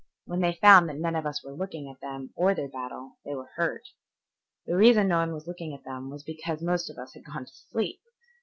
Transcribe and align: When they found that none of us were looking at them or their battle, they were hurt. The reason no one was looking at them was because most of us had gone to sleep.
When 0.25 0.39
they 0.41 0.53
found 0.59 0.89
that 0.89 0.97
none 0.97 1.15
of 1.15 1.27
us 1.27 1.43
were 1.43 1.53
looking 1.53 1.87
at 1.87 2.01
them 2.01 2.31
or 2.35 2.55
their 2.55 2.67
battle, 2.67 3.19
they 3.23 3.35
were 3.35 3.51
hurt. 3.55 3.83
The 4.65 4.75
reason 4.75 5.07
no 5.09 5.17
one 5.19 5.31
was 5.31 5.45
looking 5.45 5.75
at 5.75 5.83
them 5.83 6.09
was 6.09 6.23
because 6.23 6.59
most 6.59 6.89
of 6.89 6.97
us 6.97 7.13
had 7.13 7.23
gone 7.23 7.45
to 7.45 7.53
sleep. 7.53 7.99